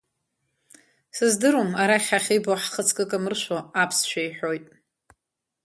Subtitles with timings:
[1.15, 4.65] Сыздыруам, арахь ҳахьибо ҳхаҵкы камыршәуа, аԥсшәа иҳәоит.